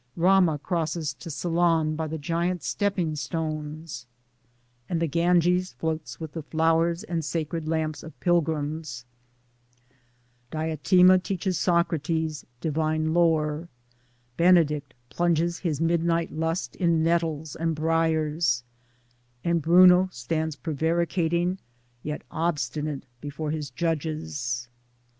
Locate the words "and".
4.89-4.99, 7.03-7.23, 17.55-17.75, 19.43-19.61